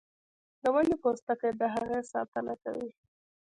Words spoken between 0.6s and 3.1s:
د ونې پوستکی د هغې ساتنه کوي